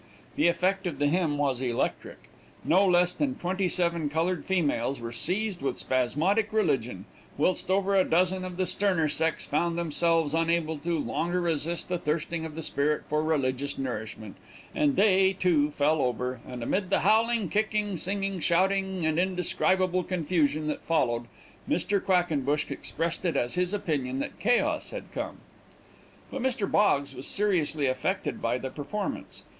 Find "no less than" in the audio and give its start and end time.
2.63-3.35